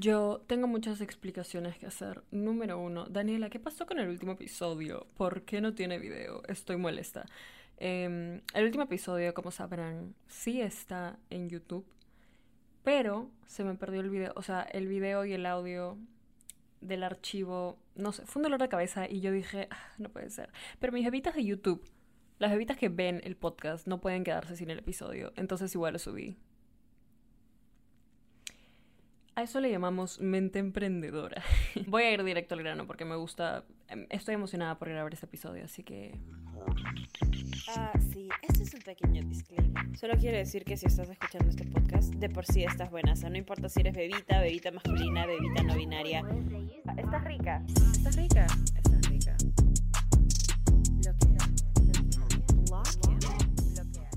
Yo 0.00 0.40
tengo 0.46 0.66
muchas 0.66 1.02
explicaciones 1.02 1.76
que 1.76 1.84
hacer. 1.84 2.24
Número 2.30 2.80
uno, 2.80 3.04
Daniela, 3.04 3.50
¿qué 3.50 3.60
pasó 3.60 3.84
con 3.84 3.98
el 3.98 4.08
último 4.08 4.32
episodio? 4.32 5.06
¿Por 5.14 5.42
qué 5.42 5.60
no 5.60 5.74
tiene 5.74 5.98
video? 5.98 6.42
Estoy 6.48 6.78
molesta. 6.78 7.26
Em, 7.76 8.40
el 8.54 8.64
último 8.64 8.84
episodio, 8.84 9.34
como 9.34 9.50
sabrán, 9.50 10.14
sí 10.26 10.62
está 10.62 11.18
en 11.28 11.50
YouTube, 11.50 11.84
pero 12.82 13.30
se 13.46 13.62
me 13.62 13.74
perdió 13.74 14.00
el 14.00 14.08
video. 14.08 14.32
O 14.36 14.42
sea, 14.42 14.62
el 14.62 14.88
video 14.88 15.26
y 15.26 15.34
el 15.34 15.44
audio 15.44 15.98
del 16.80 17.02
archivo, 17.02 17.78
no 17.94 18.12
sé, 18.12 18.24
fue 18.24 18.40
un 18.40 18.44
dolor 18.44 18.62
de 18.62 18.70
cabeza 18.70 19.06
y 19.06 19.20
yo 19.20 19.32
dije, 19.32 19.68
ah, 19.70 19.92
no 19.98 20.08
puede 20.08 20.30
ser. 20.30 20.50
Pero 20.78 20.94
mis 20.94 21.04
bebitas 21.04 21.34
de 21.34 21.44
YouTube, 21.44 21.84
las 22.38 22.50
bebitas 22.52 22.78
que 22.78 22.88
ven 22.88 23.20
el 23.22 23.36
podcast, 23.36 23.86
no 23.86 24.00
pueden 24.00 24.24
quedarse 24.24 24.56
sin 24.56 24.70
el 24.70 24.78
episodio, 24.78 25.34
entonces 25.36 25.74
igual 25.74 25.92
lo 25.92 25.98
subí. 25.98 26.38
A 29.34 29.42
eso 29.42 29.60
le 29.60 29.70
llamamos 29.70 30.20
mente 30.20 30.58
emprendedora. 30.58 31.42
Voy 31.86 32.02
a 32.02 32.12
ir 32.12 32.24
directo 32.24 32.54
al 32.54 32.62
grano 32.62 32.86
porque 32.86 33.04
me 33.04 33.16
gusta, 33.16 33.64
em, 33.88 34.06
estoy 34.10 34.34
emocionada 34.34 34.78
por 34.78 34.88
grabar 34.88 35.12
este 35.12 35.26
episodio, 35.26 35.64
así 35.64 35.82
que... 35.82 36.18
Ah, 37.68 37.92
sí, 38.12 38.28
este 38.42 38.64
es 38.64 38.74
un 38.74 38.80
pequeño 38.80 39.22
disclaimer. 39.22 39.96
Solo 39.96 40.14
quiero 40.18 40.36
decir 40.36 40.64
que 40.64 40.76
si 40.76 40.86
estás 40.86 41.08
escuchando 41.08 41.48
este 41.48 41.64
podcast, 41.64 42.12
de 42.14 42.28
por 42.28 42.44
sí 42.44 42.64
estás 42.64 42.90
buena. 42.90 43.12
O 43.12 43.16
sea, 43.16 43.30
no 43.30 43.38
importa 43.38 43.68
si 43.68 43.80
eres 43.80 43.94
bebita, 43.94 44.40
bebita 44.40 44.70
masculina, 44.72 45.24
bebita 45.26 45.62
no 45.62 45.74
binaria. 45.76 46.22
Estás 46.96 47.24
rica. 47.24 47.62
Estás 47.92 48.16
rica. 48.16 48.46
Estás 48.76 49.08
rica. 49.08 49.36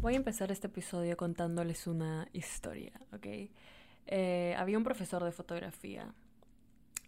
Voy 0.02 0.16
a 0.16 0.18
empezar 0.18 0.52
este 0.52 0.68
episodio 0.68 1.16
contándoles 1.16 1.88
una 1.88 2.28
historia, 2.34 2.92
¿ok? 3.14 3.26
Eh, 4.08 4.56
había 4.58 4.78
un 4.78 4.84
profesor 4.84 5.24
de 5.24 5.32
fotografía 5.32 6.14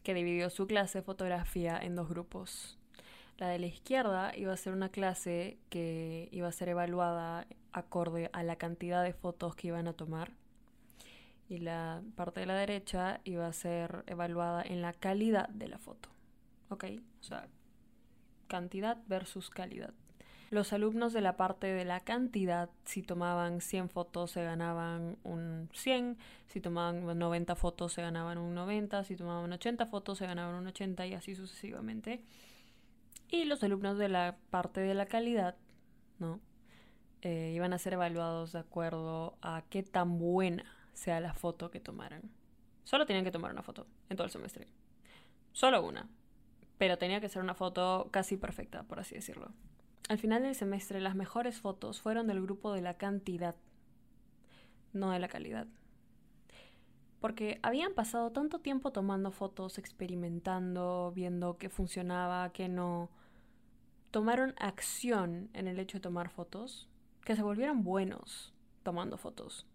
que 0.04 0.14
dividió 0.14 0.50
su 0.50 0.68
clase 0.68 1.00
de 1.00 1.04
fotografía 1.04 1.78
en 1.78 1.96
dos 1.96 2.08
grupos. 2.08 2.78
La 3.38 3.50
de 3.50 3.60
la 3.60 3.66
izquierda 3.66 4.32
iba 4.38 4.54
a 4.54 4.58
ser 4.58 4.72
una 4.72 4.90
clase 4.90 5.58
que 5.70 6.30
iba 6.32 6.48
a 6.48 6.54
ser 6.54 6.70
evaluada 6.70 7.48
acorde 7.74 8.30
a 8.32 8.44
la 8.44 8.56
cantidad 8.56 9.04
de 9.04 9.14
fotos 9.14 9.56
que 9.56 9.68
iban 9.68 9.88
a 9.88 9.94
tomar. 9.94 10.32
Y 11.50 11.58
la 11.58 12.02
parte 12.16 12.40
de 12.40 12.46
la 12.46 12.56
derecha 12.56 13.20
iba 13.24 13.46
a 13.46 13.54
ser 13.54 14.04
evaluada 14.08 14.64
en 14.64 14.82
la 14.82 14.94
calidad 14.94 15.50
de 15.50 15.68
la 15.68 15.80
foto. 15.80 16.10
¿Ok? 16.70 16.86
O 17.20 17.24
sea, 17.24 17.48
cantidad 18.48 18.98
versus 19.08 19.50
calidad. 19.50 19.94
Los 20.56 20.72
alumnos 20.72 21.12
de 21.12 21.20
la 21.20 21.36
parte 21.36 21.68
de 21.68 21.84
la 21.84 22.00
cantidad, 22.00 22.70
si 22.86 23.02
tomaban 23.02 23.60
100 23.60 23.90
fotos 23.90 24.32
se 24.32 24.42
ganaban 24.46 25.18
un 25.26 25.70
100, 25.74 26.18
si 26.48 26.62
tomaban 26.62 27.06
90 27.20 27.58
fotos 27.58 27.92
se 27.92 28.02
ganaban 28.02 28.38
un 28.38 28.56
90, 28.56 29.04
si 29.04 29.18
tomaban 29.18 29.52
80 29.52 29.86
fotos 29.86 30.18
se 30.18 30.26
ganaban 30.26 30.56
un 30.56 30.66
80 30.66 31.08
y 31.08 31.14
así 31.14 31.36
sucesivamente. 31.36 32.24
Y 33.28 33.44
los 33.44 33.66
alumnos 33.66 33.98
de 33.98 34.08
la 34.08 34.38
parte 34.50 34.80
de 34.80 34.94
la 34.94 35.08
calidad, 35.08 35.58
¿no? 36.20 36.40
Eh, 37.22 37.52
iban 37.54 37.74
a 37.74 37.78
ser 37.78 37.92
evaluados 37.92 38.54
de 38.54 38.60
acuerdo 38.60 39.38
a 39.42 39.66
qué 39.70 39.84
tan 39.84 40.20
buena 40.20 40.64
sea 40.94 41.20
la 41.20 41.34
foto 41.34 41.70
que 41.70 41.82
tomaran. 41.82 42.32
Solo 42.86 43.06
tenían 43.06 43.26
que 43.26 43.32
tomar 43.32 43.52
una 43.52 43.62
foto 43.62 43.88
en 44.08 44.16
todo 44.16 44.24
el 44.24 44.32
semestre. 44.32 44.68
Solo 45.52 45.86
una. 45.86 46.08
Pero 46.78 46.98
tenía 46.98 47.20
que 47.20 47.28
ser 47.28 47.42
una 47.42 47.56
foto 47.56 48.08
casi 48.10 48.38
perfecta, 48.38 48.84
por 48.84 49.02
así 49.02 49.16
decirlo. 49.16 49.52
Al 50.08 50.20
final 50.20 50.44
del 50.44 50.54
semestre 50.54 51.02
las 51.02 51.16
mejores 51.16 51.60
fotos 51.60 52.00
fueron 52.00 52.28
del 52.28 52.42
grupo 52.42 52.74
de 52.74 52.82
la 52.82 52.96
cantidad, 52.96 53.56
no 54.94 55.10
de 55.10 55.20
la 55.20 55.28
calidad. 55.28 55.68
Porque 57.20 57.60
habían 57.64 57.94
pasado 57.94 58.32
tanto 58.32 58.60
tiempo 58.60 58.92
tomando 58.92 59.32
fotos, 59.32 59.80
experimentando, 59.80 61.12
viendo 61.16 61.58
qué 61.58 61.70
funcionaba, 61.70 62.52
qué 62.54 62.70
no. 62.70 63.10
Tomaron 64.12 64.54
acción 64.60 65.50
en 65.54 65.68
el 65.68 65.80
hecho 65.80 65.98
de 65.98 66.04
tomar 66.04 66.30
fotos, 66.30 66.88
que 67.24 67.36
se 67.36 67.42
volvieron 67.42 67.84
buenos 67.84 68.54
tomando 68.84 69.18
fotos. 69.18 69.66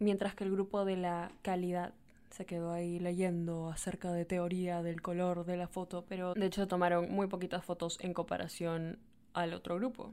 Mientras 0.00 0.34
que 0.34 0.42
el 0.42 0.50
grupo 0.50 0.84
de 0.84 0.96
la 0.96 1.30
calidad 1.42 1.94
se 2.30 2.46
quedó 2.46 2.72
ahí 2.72 2.98
leyendo 2.98 3.68
acerca 3.68 4.12
de 4.12 4.24
teoría 4.24 4.82
del 4.82 5.02
color 5.02 5.44
de 5.44 5.56
la 5.56 5.68
foto, 5.68 6.04
pero 6.08 6.34
de 6.34 6.46
hecho 6.46 6.68
tomaron 6.68 7.10
muy 7.10 7.26
poquitas 7.26 7.64
fotos 7.64 7.98
en 8.00 8.14
comparación 8.14 8.98
al 9.32 9.52
otro 9.54 9.76
grupo. 9.76 10.12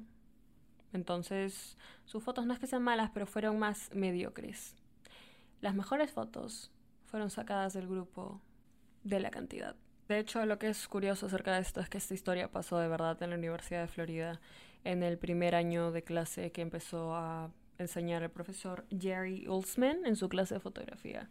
Entonces, 0.94 1.78
sus 2.06 2.24
fotos 2.24 2.46
no 2.46 2.54
es 2.54 2.60
que 2.60 2.68
sean 2.68 2.84
malas, 2.84 3.12
pero 3.14 3.28
fueron 3.28 3.60
más 3.60 3.94
mediocres. 3.94 4.76
Las 5.62 5.76
mejores 5.76 6.12
fotos 6.12 6.72
fueron 7.06 7.30
sacadas 7.30 7.74
del 7.74 7.88
grupo 7.88 8.42
de 9.04 9.20
la 9.20 9.30
cantidad. 9.30 9.76
De 10.08 10.20
hecho, 10.20 10.46
lo 10.46 10.58
que 10.58 10.70
es 10.70 10.88
curioso 10.88 11.26
acerca 11.26 11.54
de 11.54 11.62
esto 11.62 11.82
es 11.82 11.90
que 11.90 11.98
esta 11.98 12.14
historia 12.14 12.50
pasó 12.50 12.80
de 12.80 12.88
verdad 12.88 13.22
en 13.22 13.32
la 13.32 13.36
Universidad 13.36 13.82
de 13.82 13.88
Florida 13.88 14.40
en 14.84 15.04
el 15.04 15.18
primer 15.18 15.54
año 15.54 15.92
de 15.92 16.04
clase 16.04 16.52
que 16.52 16.62
empezó 16.62 17.14
a 17.16 17.52
enseñar 17.78 18.24
el 18.24 18.30
profesor 18.30 18.86
Jerry 18.90 19.48
Ulsman 19.48 20.06
en 20.06 20.16
su 20.16 20.30
clase 20.30 20.56
de 20.56 20.60
fotografía. 20.60 21.30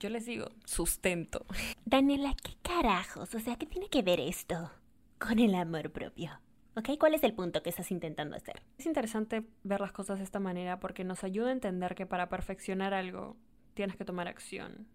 Yo 0.00 0.08
les 0.08 0.24
digo, 0.24 0.46
sustento. 0.64 1.44
Daniela, 1.84 2.34
¿qué 2.42 2.54
carajos? 2.62 3.34
O 3.34 3.38
sea, 3.38 3.56
¿qué 3.56 3.66
tiene 3.66 3.90
que 3.90 4.00
ver 4.00 4.18
esto 4.18 4.72
con 5.18 5.38
el 5.38 5.54
amor 5.54 5.92
propio? 5.92 6.40
¿Ok? 6.74 6.98
¿Cuál 6.98 7.12
es 7.12 7.22
el 7.22 7.34
punto 7.34 7.62
que 7.62 7.68
estás 7.68 7.90
intentando 7.90 8.34
hacer? 8.34 8.62
Es 8.78 8.86
interesante 8.86 9.44
ver 9.62 9.82
las 9.82 9.92
cosas 9.92 10.16
de 10.16 10.24
esta 10.24 10.40
manera 10.40 10.80
porque 10.80 11.04
nos 11.04 11.22
ayuda 11.22 11.50
a 11.50 11.52
entender 11.52 11.94
que 11.94 12.06
para 12.06 12.30
perfeccionar 12.30 12.94
algo 12.94 13.36
tienes 13.74 13.94
que 13.94 14.06
tomar 14.06 14.26
acción. 14.26 14.86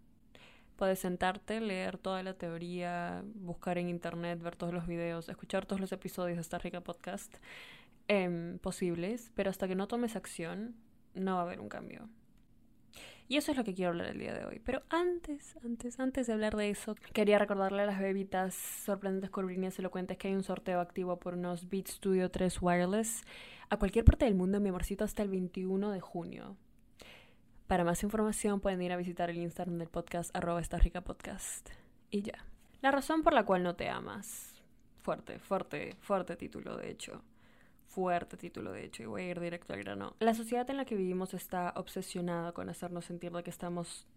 Puedes 0.76 0.98
sentarte, 0.98 1.62
leer 1.62 2.00
toda 2.00 2.24
la 2.24 2.34
teoría, 2.34 3.24
buscar 3.36 3.78
en 3.78 3.90
internet, 3.90 4.42
ver 4.42 4.56
todos 4.56 4.74
los 4.74 4.88
videos, 4.88 5.30
escuchar 5.30 5.68
todos 5.68 5.80
los 5.80 5.92
episodios 5.92 6.38
de 6.38 6.42
esta 6.42 6.58
rica 6.58 6.82
podcast 6.82 7.32
em, 8.08 8.58
posibles, 8.58 9.32
pero 9.36 9.52
hasta 9.52 9.68
que 9.68 9.76
no 9.76 9.88
tomes 9.88 10.16
acción, 10.16 10.76
no 11.14 11.36
va 11.36 11.42
a 11.42 11.44
haber 11.44 11.60
un 11.60 11.70
cambio. 11.70 12.10
Y 13.28 13.38
eso 13.38 13.52
es 13.52 13.58
lo 13.58 13.64
que 13.64 13.74
quiero 13.74 13.90
hablar 13.90 14.08
el 14.08 14.20
día 14.20 14.34
de 14.34 14.46
hoy. 14.46 14.62
Pero 14.64 14.84
antes, 14.90 15.56
antes, 15.64 16.00
antes 16.00 16.28
de 16.28 16.34
hablar 16.34 16.56
de 16.56 16.70
eso, 16.70 16.96
quería 17.12 17.40
recordarle 17.40 17.82
a 17.82 17.86
las 17.88 18.00
bebitas 18.00 18.54
sorprendentes, 18.54 19.32
curvilíneas 19.32 19.80
elocuentes 19.80 20.18
que 20.18 20.28
hay 20.28 20.36
un 20.36 20.44
sorteo 20.44 20.80
activo 20.80 21.18
por 21.18 21.34
unos 21.34 21.70
Beat 21.70 21.88
Studio 21.88 22.30
3 22.30 22.62
Wireless 22.62 23.24
a 23.70 23.78
cualquier 23.78 24.06
parte 24.06 24.26
del 24.26 24.36
mundo, 24.36 24.60
mi 24.60 24.70
amorcito, 24.70 25.04
hasta 25.04 25.24
el 25.24 25.30
21 25.30 25.90
de 25.90 26.02
junio. 26.02 26.56
Para 27.66 27.84
más 27.84 28.04
información 28.04 28.60
pueden 28.60 28.84
ir 28.84 28.92
a 28.92 28.98
visitar 28.98 29.32
el 29.32 29.38
Instagram 29.38 29.80
del 29.80 29.90
podcast 29.90 30.36
arroba 30.36 30.62
rica 30.62 31.02
podcast. 31.02 31.70
Y 32.12 32.22
ya. 32.22 32.46
La 32.82 32.92
razón 32.92 33.24
por 33.24 33.34
la 33.34 33.44
cual 33.44 33.64
no 33.64 33.76
te 33.76 33.90
amas. 33.90 34.54
Fuerte, 35.02 35.40
fuerte, 35.40 35.96
fuerte 36.00 36.36
título, 36.36 36.78
de 36.78 36.92
hecho 36.92 37.24
fuerte 37.88 38.38
título, 38.38 38.72
de 38.72 38.86
hecho, 38.86 39.04
y 39.04 39.06
voy 39.06 39.22
a 39.24 39.30
ir 39.30 39.40
directo 39.40 39.74
al 39.74 39.80
grano. 39.80 40.16
La 40.20 40.34
sociedad 40.34 40.70
en 40.70 40.78
la 40.78 40.86
que 40.86 40.96
vivimos 40.96 41.34
está 41.34 41.74
obsesionada 41.76 42.52
con 42.52 42.70
hacernos 42.70 43.06
sentir 43.06 43.32
de 43.32 43.44
que 43.44 43.50
estamos 43.50 44.08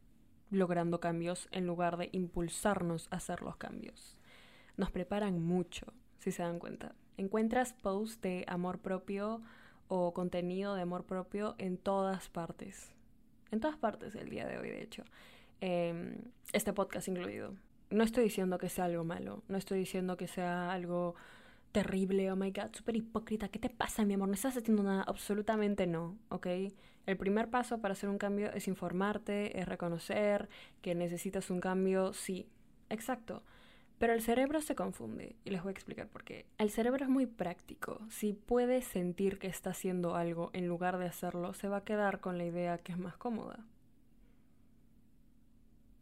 logrando 0.50 1.00
cambios 1.00 1.48
en 1.52 1.66
lugar 1.66 1.96
de 1.96 2.08
impulsarnos 2.12 3.08
a 3.10 3.16
hacer 3.16 3.42
los 3.42 3.56
cambios. 3.56 4.18
Nos 4.76 4.90
preparan 4.90 5.42
mucho, 5.42 5.86
si 6.18 6.32
se 6.32 6.42
dan 6.42 6.58
cuenta. 6.58 6.94
Encuentras 7.16 7.72
posts 7.72 8.20
de 8.20 8.44
amor 8.48 8.78
propio 8.78 9.42
o 9.88 10.12
contenido 10.12 10.74
de 10.74 10.82
amor 10.82 11.04
propio 11.04 11.54
en 11.58 11.76
todas 11.76 12.28
partes. 12.28 12.92
En 13.50 13.60
todas 13.60 13.76
partes 13.76 14.14
el 14.14 14.28
día 14.28 14.46
de 14.46 14.58
hoy, 14.58 14.70
de 14.70 14.82
hecho. 14.82 15.04
Em, 15.60 16.16
este 16.52 16.72
podcast 16.72 17.08
incluido. 17.08 17.54
No 17.90 18.04
estoy 18.04 18.24
diciendo 18.24 18.58
que 18.58 18.68
sea 18.68 18.84
algo 18.84 19.02
malo, 19.04 19.42
no 19.48 19.56
estoy 19.56 19.78
diciendo 19.78 20.16
que 20.16 20.28
sea 20.28 20.70
algo 20.72 21.14
terrible, 21.78 22.32
oh 22.32 22.36
my 22.36 22.50
god, 22.50 22.74
súper 22.74 22.96
hipócrita, 22.96 23.48
¿qué 23.48 23.60
te 23.60 23.70
pasa, 23.70 24.04
mi 24.04 24.14
amor? 24.14 24.28
No 24.28 24.34
estás 24.34 24.56
haciendo 24.56 24.82
nada, 24.82 25.04
absolutamente 25.06 25.86
no, 25.86 26.18
¿ok? 26.28 26.46
El 27.06 27.16
primer 27.16 27.50
paso 27.50 27.80
para 27.80 27.92
hacer 27.92 28.08
un 28.08 28.18
cambio 28.18 28.52
es 28.52 28.66
informarte, 28.66 29.60
es 29.60 29.68
reconocer 29.68 30.48
que 30.82 30.96
necesitas 30.96 31.50
un 31.50 31.60
cambio, 31.60 32.12
sí, 32.12 32.48
exacto. 32.90 33.44
Pero 33.98 34.12
el 34.12 34.22
cerebro 34.22 34.60
se 34.60 34.74
confunde 34.74 35.36
y 35.44 35.50
les 35.50 35.62
voy 35.62 35.70
a 35.70 35.72
explicar 35.72 36.08
por 36.08 36.24
qué. 36.24 36.46
El 36.58 36.70
cerebro 36.70 37.04
es 37.04 37.10
muy 37.10 37.26
práctico. 37.26 38.00
Si 38.10 38.32
puede 38.32 38.82
sentir 38.82 39.38
que 39.38 39.46
está 39.46 39.70
haciendo 39.70 40.16
algo 40.16 40.50
en 40.52 40.66
lugar 40.66 40.98
de 40.98 41.06
hacerlo, 41.06 41.52
se 41.54 41.68
va 41.68 41.78
a 41.78 41.84
quedar 41.84 42.20
con 42.20 42.38
la 42.38 42.44
idea 42.44 42.78
que 42.78 42.92
es 42.92 42.98
más 42.98 43.16
cómoda. 43.16 43.64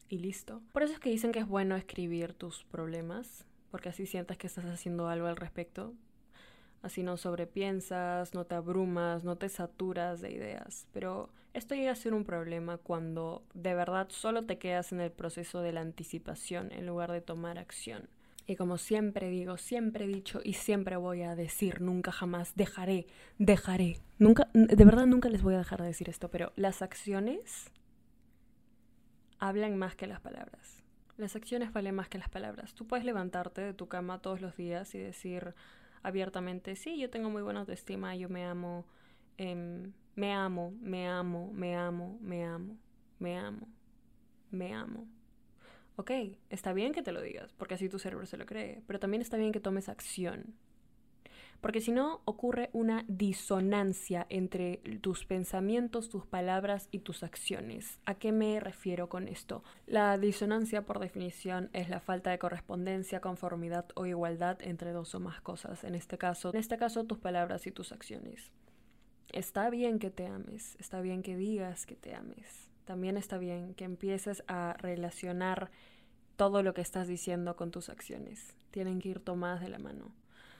Y 0.08 0.19
listo. 0.19 0.62
Por 0.72 0.82
eso 0.82 0.94
es 0.94 1.00
que 1.00 1.11
dicen 1.11 1.32
que 1.32 1.40
es 1.40 1.46
bueno 1.46 1.76
escribir 1.76 2.32
tus 2.32 2.64
problemas, 2.64 3.46
porque 3.76 3.90
así 3.90 4.06
sientas 4.06 4.38
que 4.38 4.46
estás 4.46 4.64
haciendo 4.64 5.06
algo 5.06 5.26
al 5.26 5.37
respecto. 5.37 5.93
Así 6.81 7.02
no 7.02 7.19
sobrepiensas, 7.19 8.32
no 8.32 8.46
te 8.46 8.55
abrumas, 8.55 9.23
no 9.23 9.37
te 9.37 9.50
saturas 9.50 10.23
de 10.23 10.32
ideas. 10.32 10.87
Pero 10.94 11.28
esto 11.52 11.75
llega 11.75 11.93
a 11.93 11.94
ser 11.94 12.14
un 12.14 12.25
problema 12.25 12.78
cuando 12.78 13.44
de 13.52 13.75
verdad 13.75 14.06
solo 14.08 14.46
te 14.46 14.56
quedas 14.56 14.93
en 14.93 15.02
el 15.02 15.12
proceso 15.12 15.61
de 15.61 15.75
la 15.75 15.82
anticipación 15.82 16.73
en 16.73 16.87
lugar 16.87 17.12
de 17.12 17.20
tomar 17.20 17.58
acción. 17.58 18.08
Y 18.46 18.56
como 18.56 18.78
siempre 18.78 19.28
digo, 19.28 19.58
siempre 19.58 20.06
he 20.06 20.08
dicho 20.08 20.40
y 20.43 20.55
siempre 20.55 20.96
voy 20.96 21.20
a 21.20 21.37
decir, 21.37 21.82
nunca 21.82 22.12
jamás 22.12 22.55
dejaré, 22.56 23.06
dejaré. 23.37 23.99
Nunca, 24.19 24.49
de 24.55 24.84
verdad 24.87 25.05
nunca 25.05 25.29
les 25.29 25.43
voy 25.43 25.52
a 25.52 25.58
dejar 25.58 25.82
de 25.82 25.88
decir 25.88 26.08
esto, 26.08 26.31
pero 26.31 26.55
las 26.56 26.81
acciones 26.81 27.70
hablan 29.38 29.76
más 29.76 29.96
que 29.96 30.06
las 30.06 30.20
palabras. 30.20 30.86
Las 31.17 31.35
acciones 31.35 31.73
valen 31.73 31.95
más 31.95 32.09
que 32.09 32.19
las 32.19 32.29
palabras. 32.29 32.75
Tú 32.75 32.87
puedes 32.87 33.05
levantarte 33.05 33.63
de 33.63 33.75
tu 33.75 33.89
cama 33.89 34.21
todos 34.21 34.41
los 34.41 34.57
días 34.57 34.95
y 34.95 34.99
decir 34.99 35.55
abiertamente, 36.03 36.77
sí, 36.77 36.99
yo 36.99 37.11
tengo 37.11 37.31
muy 37.31 37.43
buena 37.43 37.61
autoestima, 37.61 38.15
yo 38.15 38.29
me 38.29 38.45
amo, 38.45 38.85
em, 39.39 39.93
me 40.15 40.33
amo, 40.33 40.73
me 40.81 41.09
amo, 41.09 41.51
me 41.53 41.75
amo, 41.75 42.19
me 42.21 42.45
amo, 42.45 42.79
me 43.19 43.39
amo, 43.39 43.69
me 44.51 44.75
amo. 44.75 45.09
Ok, 45.97 46.11
está 46.51 46.75
bien 46.75 46.93
que 46.93 47.03
te 47.03 47.13
lo 47.13 47.23
digas, 47.23 47.55
porque 47.55 47.75
así 47.75 47.89
tu 47.89 47.99
cerebro 47.99 48.27
se 48.27 48.37
lo 48.37 48.45
cree, 48.45 48.83
pero 48.87 49.01
también 49.01 49.23
está 49.23 49.39
bien 49.39 49.53
que 49.53 49.61
tomes 49.61 49.89
acción. 49.89 50.55
Porque 51.61 51.81
si 51.81 51.93
no, 51.93 52.20
ocurre 52.25 52.70
una 52.73 53.05
disonancia 53.08 54.26
entre 54.29 54.79
tus 55.00 55.25
pensamientos, 55.25 56.08
tus 56.08 56.26
palabras 56.26 56.88
y 56.91 57.00
tus 57.00 57.23
acciones. 57.23 57.99
¿A 58.05 58.14
qué 58.14 58.32
me 58.32 58.61
refiero 58.61 59.08
con 59.08 59.29
esto? 59.29 59.62
La 59.87 60.17
disonancia, 60.19 60.82
por 60.82 60.99
definición, 60.99 61.70
es 61.73 61.88
la 61.88 62.00
falta 62.00 62.31
de 62.31 62.38
correspondencia, 62.38 63.20
conformidad 63.20 63.87
o 63.94 64.06
igualdad 64.06 64.58
entre 64.62 64.93
dos 64.93 65.14
o 65.14 65.20
más 65.20 65.41
cosas. 65.41 65.85
En 65.85 65.94
este 65.94 66.19
caso, 66.19 66.50
en 66.50 66.61
este 66.61 66.76
caso, 66.76 67.05
tus 67.05 67.19
palabras 67.19 67.67
y 67.67 67.73
tus 67.73 67.93
acciones. 67.93 68.53
Está 69.32 69.70
bien 69.70 69.99
que 69.99 70.11
te 70.11 70.26
ames, 70.26 70.76
está 70.79 71.00
bien 71.00 71.23
que 71.23 71.37
digas 71.37 71.87
que 71.87 71.97
te 71.97 72.14
ames. 72.14 72.70
También 72.85 73.17
está 73.17 73.38
bien 73.38 73.75
que 73.75 73.85
empieces 73.85 74.44
a 74.47 74.75
relacionar 74.79 75.70
todo 76.37 76.62
lo 76.62 76.75
que 76.75 76.82
estás 76.82 77.08
diciendo 77.08 77.56
con 77.56 77.70
tus 77.70 77.88
acciones. 77.88 78.55
Tienen 78.70 79.00
que 79.00 79.08
ir 79.08 79.20
tomadas 79.20 79.61
de 79.61 79.69
la 79.69 79.79
mano. 79.79 80.12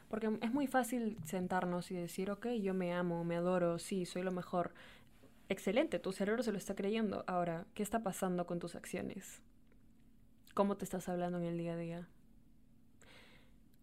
Porque 0.09 0.39
es 0.41 0.53
muy 0.53 0.67
fácil 0.67 1.19
sentarnos 1.25 1.91
y 1.91 1.97
decir, 1.97 2.31
ok, 2.31 2.47
yo 2.63 2.75
me 2.75 2.93
amo, 2.95 3.25
me 3.25 3.37
adoro, 3.37 3.79
sí, 3.79 4.07
soy 4.07 4.23
lo 4.23 4.33
mejor. 4.33 4.73
Excelente, 5.49 5.99
tu 5.99 6.13
cerebro 6.13 6.43
se 6.43 6.53
lo 6.53 6.59
está 6.59 6.75
creyendo. 6.75 7.25
Ahora, 7.27 7.67
¿qué 7.75 7.83
está 7.83 8.03
pasando 8.03 8.47
con 8.47 8.59
tus 8.59 8.75
acciones? 8.77 9.43
¿Cómo 10.55 10.77
te 10.77 10.85
estás 10.85 11.09
hablando 11.09 11.39
en 11.39 11.45
el 11.45 11.59
día 11.59 11.75
a 11.75 11.77
día? 11.77 12.09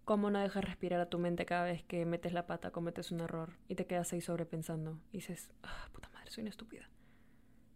¿Cómo 0.06 0.30
no 0.30 0.40
dejas 0.40 0.66
respirar 0.66 1.00
a 1.00 1.10
tu 1.10 1.20
mente 1.20 1.46
cada 1.46 1.64
vez 1.64 1.84
que 1.84 2.06
metes 2.06 2.34
la 2.34 2.46
pata, 2.46 2.72
cometes 2.72 3.12
un 3.12 3.22
error 3.22 3.58
y 3.70 3.76
te 3.76 3.86
quedas 3.86 4.12
ahí 4.12 4.22
sobrepensando? 4.22 5.00
Y 5.12 5.18
dices, 5.18 5.50
ah, 5.64 5.90
puta 5.94 6.10
madre, 6.10 6.30
soy 6.32 6.42
una 6.42 6.50
estúpida. 6.50 6.90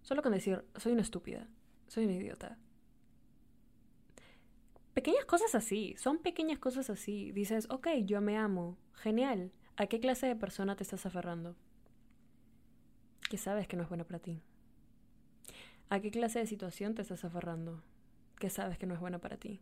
Solo 0.01 0.21
con 0.21 0.33
decir, 0.33 0.65
soy 0.75 0.93
una 0.93 1.01
estúpida, 1.01 1.47
soy 1.87 2.05
una 2.05 2.13
idiota, 2.13 2.57
Pequeñas 4.97 5.25
cosas 5.25 5.53
así, 5.53 5.93
son 5.95 6.17
pequeñas 6.17 6.57
cosas 6.57 6.89
así. 6.89 7.31
Dices, 7.31 7.67
ok, 7.69 7.87
yo 8.03 8.19
me 8.19 8.35
amo, 8.35 8.79
genial. 8.93 9.51
¿A 9.75 9.85
qué 9.85 9.99
clase 9.99 10.25
de 10.25 10.35
persona 10.35 10.75
te 10.75 10.81
estás 10.81 11.05
aferrando? 11.05 11.55
Que 13.29 13.37
sabes 13.37 13.67
que 13.67 13.77
no 13.77 13.83
es 13.83 13.89
buena 13.89 14.05
para 14.05 14.17
ti. 14.17 14.41
¿A 15.91 15.99
qué 15.99 16.09
clase 16.09 16.39
de 16.39 16.47
situación 16.47 16.95
te 16.95 17.03
estás 17.03 17.23
aferrando? 17.23 17.83
Que 18.39 18.49
sabes 18.49 18.79
que 18.79 18.87
no 18.87 18.95
es 18.95 18.99
buena 18.99 19.19
para 19.19 19.37
ti. 19.37 19.61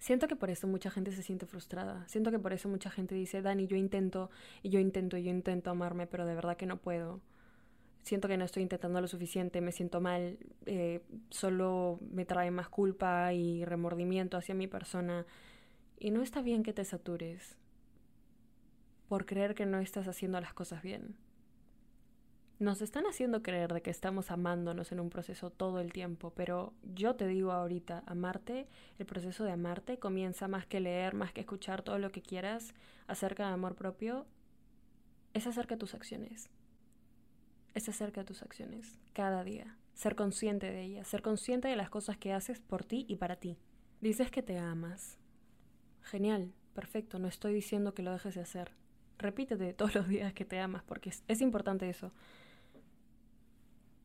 Siento 0.00 0.26
que 0.26 0.34
por 0.34 0.50
eso 0.50 0.66
mucha 0.66 0.90
gente 0.90 1.12
se 1.12 1.22
siente 1.22 1.46
frustrada. 1.46 2.08
Siento 2.08 2.32
que 2.32 2.40
por 2.40 2.52
eso 2.52 2.68
mucha 2.68 2.90
gente 2.90 3.14
dice, 3.14 3.40
Dani, 3.40 3.68
yo 3.68 3.76
intento, 3.76 4.30
y 4.64 4.70
yo 4.70 4.80
intento, 4.80 5.16
y 5.16 5.22
yo 5.22 5.30
intento 5.30 5.70
amarme, 5.70 6.08
pero 6.08 6.26
de 6.26 6.34
verdad 6.34 6.56
que 6.56 6.66
no 6.66 6.78
puedo 6.78 7.20
siento 8.08 8.26
que 8.26 8.36
no 8.36 8.44
estoy 8.44 8.62
intentando 8.62 9.00
lo 9.00 9.06
suficiente, 9.06 9.60
me 9.60 9.70
siento 9.70 10.00
mal, 10.00 10.38
eh, 10.66 11.02
solo 11.30 12.00
me 12.10 12.24
trae 12.24 12.50
más 12.50 12.68
culpa 12.68 13.32
y 13.34 13.64
remordimiento 13.64 14.36
hacia 14.36 14.54
mi 14.54 14.66
persona. 14.66 15.26
Y 15.98 16.10
no 16.10 16.22
está 16.22 16.40
bien 16.40 16.62
que 16.62 16.72
te 16.72 16.84
satures 16.84 17.56
por 19.08 19.26
creer 19.26 19.54
que 19.54 19.66
no 19.66 19.78
estás 19.78 20.08
haciendo 20.08 20.40
las 20.40 20.54
cosas 20.54 20.82
bien. 20.82 21.16
Nos 22.58 22.82
están 22.82 23.04
haciendo 23.06 23.42
creer 23.42 23.72
de 23.72 23.82
que 23.82 23.90
estamos 23.90 24.30
amándonos 24.32 24.90
en 24.90 24.98
un 24.98 25.10
proceso 25.10 25.50
todo 25.50 25.78
el 25.78 25.92
tiempo, 25.92 26.32
pero 26.34 26.72
yo 26.82 27.14
te 27.14 27.28
digo 27.28 27.52
ahorita, 27.52 28.02
amarte, 28.06 28.66
el 28.98 29.06
proceso 29.06 29.44
de 29.44 29.52
amarte 29.52 29.98
comienza 29.98 30.48
más 30.48 30.66
que 30.66 30.80
leer, 30.80 31.14
más 31.14 31.32
que 31.32 31.42
escuchar 31.42 31.82
todo 31.82 31.98
lo 31.98 32.10
que 32.10 32.22
quieras 32.22 32.74
acerca 33.06 33.46
de 33.46 33.52
amor 33.52 33.76
propio, 33.76 34.26
es 35.34 35.46
acerca 35.46 35.76
de 35.76 35.80
tus 35.80 35.94
acciones 35.94 36.50
es 37.74 37.88
acerca 37.88 38.22
de 38.22 38.26
tus 38.26 38.42
acciones, 38.42 38.98
cada 39.12 39.44
día. 39.44 39.76
Ser 39.94 40.14
consciente 40.14 40.70
de 40.70 40.82
ellas, 40.82 41.08
ser 41.08 41.22
consciente 41.22 41.68
de 41.68 41.76
las 41.76 41.90
cosas 41.90 42.16
que 42.16 42.32
haces 42.32 42.60
por 42.60 42.84
ti 42.84 43.04
y 43.08 43.16
para 43.16 43.36
ti. 43.36 43.58
Dices 44.00 44.30
que 44.30 44.42
te 44.42 44.58
amas. 44.58 45.18
Genial, 46.02 46.52
perfecto, 46.74 47.18
no 47.18 47.28
estoy 47.28 47.52
diciendo 47.52 47.94
que 47.94 48.02
lo 48.02 48.12
dejes 48.12 48.34
de 48.34 48.42
hacer. 48.42 48.72
Repítete 49.18 49.72
todos 49.74 49.94
los 49.94 50.08
días 50.08 50.32
que 50.32 50.44
te 50.44 50.60
amas, 50.60 50.82
porque 50.84 51.12
es, 51.26 51.40
importante 51.40 51.88
eso. 51.88 52.12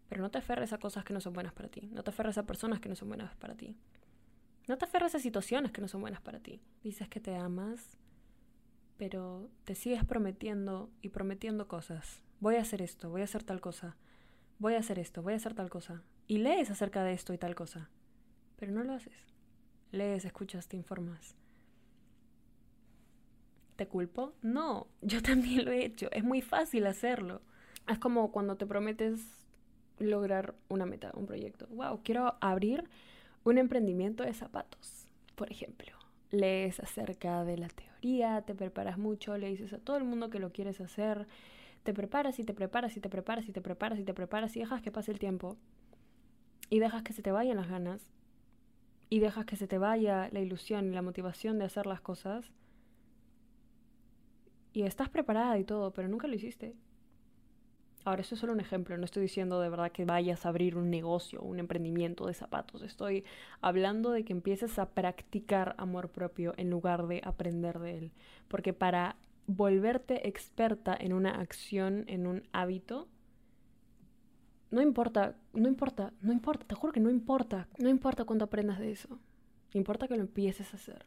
Pero 0.09 0.21
no 0.21 0.31
te 0.31 0.39
aferres 0.39 0.73
a 0.73 0.79
cosas 0.79 1.05
que 1.05 1.13
no 1.13 1.21
son 1.21 1.33
buenas 1.33 1.53
para 1.53 1.69
ti. 1.69 1.89
No 1.91 2.03
te 2.03 2.09
aferres 2.09 2.37
a 2.37 2.45
personas 2.45 2.79
que 2.79 2.89
no 2.89 2.95
son 2.95 3.09
buenas 3.09 3.35
para 3.35 3.55
ti. 3.55 3.77
No 4.67 4.77
te 4.77 4.85
aferres 4.85 5.13
a 5.15 5.19
situaciones 5.19 5.71
que 5.71 5.81
no 5.81 5.87
son 5.87 6.01
buenas 6.01 6.21
para 6.21 6.39
ti. 6.39 6.61
Dices 6.83 7.07
que 7.09 7.19
te 7.19 7.35
amas, 7.35 7.97
pero 8.97 9.49
te 9.65 9.75
sigues 9.75 10.05
prometiendo 10.05 10.89
y 11.01 11.09
prometiendo 11.09 11.67
cosas 11.67 12.23
voy 12.43 12.57
a 12.57 12.61
hacer 12.61 12.81
esto, 12.81 13.09
voy 13.09 13.21
a 13.21 13.23
hacer 13.23 13.41
tal 13.41 13.61
cosa, 13.61 13.95
voy 14.59 14.73
a 14.73 14.79
hacer 14.79 14.99
esto, 14.99 15.23
voy 15.23 15.31
a 15.31 15.37
hacer 15.37 15.53
tal 15.53 15.69
cosa. 15.69 16.03
Y 16.27 16.39
lees 16.39 16.69
acerca 16.69 17.01
de 17.01 17.13
esto 17.13 17.33
y 17.33 17.37
tal 17.37 17.55
cosa, 17.55 17.89
pero 18.57 18.73
no 18.73 18.83
lo 18.83 18.91
haces. 18.91 19.15
Lees, 19.93 20.25
escuchas, 20.25 20.67
te 20.67 20.75
informas. 20.75 21.35
¿Te 23.77 23.87
culpo? 23.87 24.33
No, 24.41 24.87
yo 25.01 25.21
también 25.21 25.63
lo 25.63 25.71
he 25.71 25.85
hecho. 25.85 26.09
Es 26.11 26.25
muy 26.25 26.41
fácil 26.41 26.85
hacerlo. 26.85 27.41
Es 27.87 27.97
como 27.97 28.29
cuando 28.33 28.57
te 28.57 28.65
prometes 28.65 29.21
lograr 29.99 30.53
una 30.67 30.85
meta, 30.85 31.11
un 31.15 31.25
proyecto. 31.25 31.67
Wow, 31.67 32.01
quiero 32.03 32.35
abrir 32.41 32.83
un 33.45 33.57
emprendimiento 33.57 34.21
de 34.21 34.33
zapatos, 34.33 35.07
por 35.35 35.49
ejemplo. 35.49 35.93
Lees 36.29 36.81
acerca 36.81 37.45
de 37.45 37.57
la 37.57 37.69
teoría, 37.69 38.41
te 38.41 38.53
preparas 38.53 38.97
mucho, 38.97 39.37
le 39.37 39.47
dices 39.47 39.71
a 39.71 39.77
todo 39.77 39.95
el 39.95 40.03
mundo 40.03 40.29
que 40.29 40.39
lo 40.39 40.51
quieres 40.51 40.81
hacer, 40.81 41.25
te 41.83 41.93
preparas 41.93 42.39
y 42.39 42.43
te 42.43 42.53
preparas 42.53 42.97
y 42.97 43.01
te 43.01 43.09
preparas 43.09 43.47
y 43.47 43.51
te 43.51 43.61
preparas 43.61 43.99
y 43.99 44.03
te 44.03 44.13
preparas 44.13 44.55
y 44.55 44.59
dejas 44.59 44.81
que 44.81 44.91
pase 44.91 45.11
el 45.11 45.19
tiempo. 45.19 45.57
Y 46.69 46.79
dejas 46.79 47.03
que 47.03 47.13
se 47.13 47.21
te 47.21 47.31
vayan 47.31 47.57
las 47.57 47.69
ganas. 47.69 48.09
Y 49.09 49.19
dejas 49.19 49.45
que 49.45 49.57
se 49.57 49.67
te 49.67 49.77
vaya 49.77 50.29
la 50.31 50.39
ilusión 50.39 50.87
y 50.87 50.95
la 50.95 51.01
motivación 51.01 51.59
de 51.59 51.65
hacer 51.65 51.85
las 51.85 52.01
cosas. 52.01 52.51
Y 54.71 54.83
estás 54.83 55.09
preparada 55.09 55.59
y 55.59 55.65
todo, 55.65 55.91
pero 55.91 56.07
nunca 56.07 56.27
lo 56.27 56.33
hiciste. 56.33 56.73
Ahora, 58.05 58.21
eso 58.21 58.35
es 58.35 58.41
solo 58.41 58.51
un 58.51 58.59
ejemplo, 58.59 58.97
no 58.97 59.05
estoy 59.05 59.21
diciendo 59.21 59.61
de 59.61 59.69
verdad 59.69 59.91
que 59.91 60.03
vayas 60.03 60.45
a 60.45 60.49
abrir 60.49 60.75
un 60.75 60.89
negocio, 60.89 61.41
un 61.41 61.59
emprendimiento 61.59 62.25
de 62.25 62.33
zapatos, 62.33 62.81
estoy 62.81 63.23
hablando 63.61 64.11
de 64.11 64.25
que 64.25 64.33
empieces 64.33 64.77
a 64.77 64.89
practicar 64.89 65.73
amor 65.77 66.09
propio 66.09 66.53
en 66.57 66.69
lugar 66.69 67.07
de 67.07 67.21
aprender 67.23 67.79
de 67.79 67.97
él, 67.97 68.11
porque 68.49 68.73
para 68.73 69.15
volverte 69.47 70.27
experta 70.27 70.95
en 70.99 71.13
una 71.13 71.39
acción, 71.39 72.05
en 72.07 72.27
un 72.27 72.43
hábito, 72.51 73.07
no 74.71 74.81
importa, 74.81 75.35
no 75.53 75.67
importa, 75.67 76.13
no 76.21 76.33
importa, 76.33 76.65
te 76.65 76.75
juro 76.75 76.93
que 76.93 76.99
no 76.99 77.11
importa, 77.11 77.67
no 77.77 77.89
importa 77.89 78.25
cuánto 78.25 78.45
aprendas 78.45 78.79
de 78.79 78.91
eso, 78.91 79.19
importa 79.73 80.07
que 80.07 80.15
lo 80.15 80.21
empieces 80.21 80.73
a 80.73 80.77
hacer. 80.77 81.05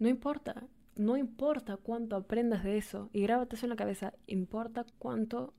No 0.00 0.08
importa, 0.08 0.66
no 0.96 1.16
importa 1.16 1.76
cuánto 1.76 2.16
aprendas 2.16 2.64
de 2.64 2.76
eso, 2.76 3.08
y 3.12 3.22
grábate 3.22 3.54
eso 3.54 3.66
en 3.66 3.70
la 3.70 3.76
cabeza, 3.76 4.14
importa 4.26 4.84
cuánto 4.98 5.54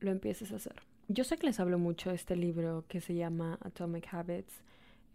lo 0.00 0.10
empieces 0.10 0.52
a 0.52 0.56
hacer. 0.56 0.82
Yo 1.08 1.24
sé 1.24 1.36
que 1.36 1.46
les 1.46 1.60
hablo 1.60 1.78
mucho 1.78 2.10
de 2.10 2.16
este 2.16 2.36
libro 2.36 2.84
que 2.88 3.00
se 3.00 3.14
llama 3.14 3.58
Atomic 3.62 4.12
Habits, 4.12 4.62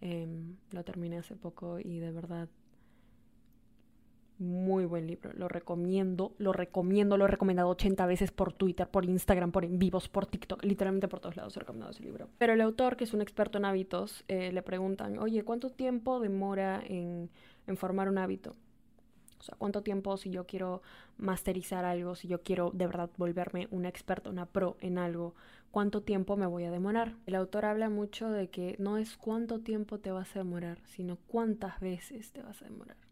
em, 0.01 0.55
lo 0.71 0.83
terminé 0.83 1.17
hace 1.17 1.35
poco 1.35 1.79
y 1.79 1.99
de 1.99 2.11
verdad 2.11 2.49
muy 4.39 4.85
buen 4.85 5.07
libro, 5.07 5.31
lo 5.33 5.47
recomiendo, 5.47 6.33
lo 6.37 6.53
recomiendo, 6.53 7.17
lo 7.17 7.25
he 7.25 7.27
recomendado 7.27 7.69
80 7.69 8.05
veces 8.05 8.31
por 8.31 8.53
Twitter, 8.53 8.87
por 8.87 9.05
Instagram, 9.05 9.51
por 9.51 9.65
en 9.65 9.79
vivos, 9.79 10.09
por 10.09 10.25
TikTok, 10.25 10.63
literalmente 10.63 11.07
por 11.07 11.19
todos 11.19 11.35
lados 11.35 11.55
he 11.57 11.59
recomendado 11.59 11.91
ese 11.91 12.03
libro. 12.03 12.29
Pero 12.37 12.53
el 12.53 12.61
autor, 12.61 12.97
que 12.97 13.05
es 13.05 13.13
un 13.13 13.21
experto 13.21 13.57
en 13.57 13.65
hábitos, 13.65 14.23
eh, 14.27 14.51
le 14.51 14.61
preguntan, 14.61 15.17
oye, 15.19 15.43
¿cuánto 15.43 15.69
tiempo 15.69 16.19
demora 16.19 16.81
en, 16.85 17.29
en 17.65 17.77
formar 17.77 18.09
un 18.09 18.17
hábito? 18.17 18.55
O 19.39 19.43
sea, 19.43 19.55
¿cuánto 19.57 19.81
tiempo 19.83 20.17
si 20.17 20.29
yo 20.29 20.45
quiero 20.45 20.81
masterizar 21.17 21.85
algo, 21.85 22.15
si 22.15 22.27
yo 22.27 22.41
quiero 22.41 22.71
de 22.71 22.87
verdad 22.87 23.09
volverme 23.17 23.67
una 23.71 23.89
experta, 23.89 24.29
una 24.29 24.45
pro 24.45 24.77
en 24.81 24.97
algo, 24.97 25.35
cuánto 25.71 26.01
tiempo 26.01 26.37
me 26.37 26.45
voy 26.45 26.63
a 26.63 26.71
demorar? 26.71 27.15
El 27.25 27.35
autor 27.35 27.65
habla 27.65 27.89
mucho 27.89 28.29
de 28.29 28.49
que 28.49 28.75
no 28.79 28.97
es 28.97 29.17
cuánto 29.17 29.59
tiempo 29.59 29.99
te 29.99 30.11
vas 30.11 30.35
a 30.35 30.39
demorar, 30.39 30.79
sino 30.85 31.17
cuántas 31.27 31.79
veces 31.79 32.31
te 32.31 32.41
vas 32.41 32.61
a 32.61 32.65
demorar. 32.65 33.06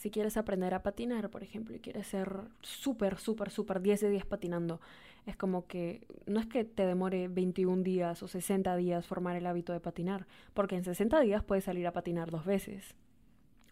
Si 0.00 0.10
quieres 0.10 0.38
aprender 0.38 0.72
a 0.72 0.82
patinar, 0.82 1.28
por 1.28 1.42
ejemplo, 1.42 1.76
y 1.76 1.78
quieres 1.78 2.06
ser 2.06 2.40
súper, 2.62 3.18
súper, 3.18 3.50
súper 3.50 3.82
10 3.82 4.00
de 4.00 4.08
10 4.08 4.24
patinando, 4.24 4.80
es 5.26 5.36
como 5.36 5.66
que 5.66 6.06
no 6.24 6.40
es 6.40 6.46
que 6.46 6.64
te 6.64 6.86
demore 6.86 7.28
21 7.28 7.82
días 7.82 8.22
o 8.22 8.26
60 8.26 8.74
días 8.76 9.06
formar 9.06 9.36
el 9.36 9.44
hábito 9.44 9.74
de 9.74 9.80
patinar, 9.80 10.26
porque 10.54 10.74
en 10.74 10.84
60 10.84 11.20
días 11.20 11.44
puedes 11.44 11.64
salir 11.64 11.86
a 11.86 11.92
patinar 11.92 12.30
dos 12.30 12.46
veces 12.46 12.94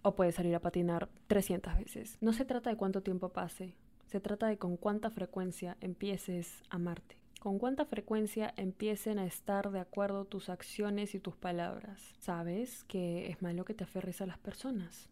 o 0.02 0.16
puedes 0.16 0.35
salir 0.35 0.54
a 0.54 0.61
patinar 0.61 1.08
300 1.28 1.78
veces. 1.78 2.18
No 2.20 2.35
se 2.35 2.44
trata 2.44 2.68
de 2.68 2.76
cuánto 2.76 3.02
tiempo 3.02 3.30
pase, 3.30 3.73
se 4.04 4.20
trata 4.20 4.49
de 4.49 4.58
con 4.58 4.76
cuánta 4.76 5.08
frecuencia 5.08 5.78
empieces 5.80 6.62
a 6.68 6.76
amarte. 6.76 7.16
con 7.40 7.58
cuánta 7.58 7.87
frecuencia 7.87 8.52
empiecen 8.58 9.18
a 9.18 9.25
estar 9.25 9.70
de 9.70 9.80
acuerdo 9.80 10.26
tus 10.26 10.50
acciones 10.50 11.14
y 11.14 11.20
tus 11.20 11.37
palabras. 11.37 12.14
Sabes 12.18 12.85
que 12.85 13.30
es 13.30 13.40
malo 13.40 13.64
que 13.64 13.73
te 13.73 13.85
aferres 13.85 14.20
a 14.20 14.26
las 14.26 14.37
personas. 14.37 15.08